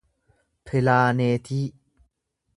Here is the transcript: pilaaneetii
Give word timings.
pilaaneetii 0.71 1.61